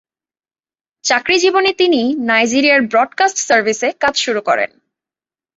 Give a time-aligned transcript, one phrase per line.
[1.03, 4.69] চাকরি জীবনে তিনি নাইজেরিয়ার ব্রডকাস্ট সার্ভিসে কাজ শুরু করেন।